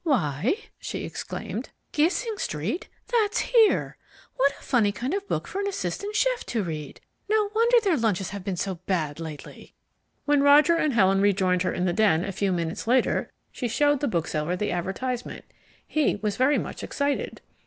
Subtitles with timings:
[0.03, 3.83] "Why" she exclaimed, "Gissing Street that's here!
[3.83, 3.93] And
[4.35, 7.01] what a funny kind of book for an assistant chef to read.
[7.29, 9.75] No wonder their lunches have been so bad lately!"
[10.25, 13.99] When Roger and Helen rejoined her in the den a few minutes later she showed
[13.99, 15.45] the bookseller the advertisement.
[15.85, 17.41] He was very much excited.